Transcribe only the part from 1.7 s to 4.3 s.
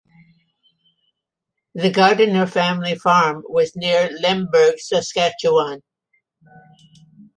The Gardiner family farm was near